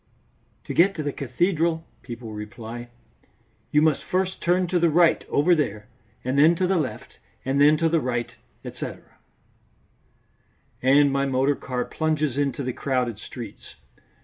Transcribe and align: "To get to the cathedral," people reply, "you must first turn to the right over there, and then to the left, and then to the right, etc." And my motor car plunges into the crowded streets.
"To 0.63 0.73
get 0.73 0.95
to 0.95 1.03
the 1.03 1.11
cathedral," 1.13 1.85
people 2.01 2.33
reply, 2.33 2.89
"you 3.69 3.83
must 3.83 4.03
first 4.03 4.41
turn 4.41 4.65
to 4.69 4.79
the 4.79 4.89
right 4.89 5.23
over 5.29 5.53
there, 5.53 5.89
and 6.23 6.39
then 6.39 6.55
to 6.55 6.65
the 6.65 6.77
left, 6.79 7.19
and 7.45 7.61
then 7.61 7.77
to 7.77 7.87
the 7.87 8.01
right, 8.01 8.31
etc." 8.65 9.03
And 10.81 11.11
my 11.13 11.27
motor 11.27 11.55
car 11.55 11.85
plunges 11.85 12.35
into 12.35 12.63
the 12.63 12.73
crowded 12.73 13.19
streets. 13.19 13.75